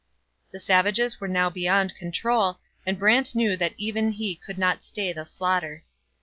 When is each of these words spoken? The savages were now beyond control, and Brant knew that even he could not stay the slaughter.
The 0.51 0.59
savages 0.59 1.21
were 1.21 1.27
now 1.27 1.51
beyond 1.51 1.93
control, 1.93 2.57
and 2.87 2.97
Brant 2.97 3.35
knew 3.35 3.55
that 3.57 3.75
even 3.77 4.13
he 4.13 4.33
could 4.35 4.57
not 4.57 4.83
stay 4.83 5.13
the 5.13 5.25
slaughter. 5.25 5.83